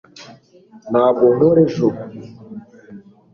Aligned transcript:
ntabwo 0.91 1.23
nkora 1.35 1.59
ejo 1.67 1.87